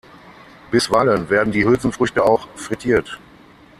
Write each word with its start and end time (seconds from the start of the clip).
Bisweilen 0.71 1.29
werden 1.29 1.53
die 1.53 1.63
Hülsenfrüchte 1.63 2.23
auch 2.25 2.47
frittiert. 2.55 3.19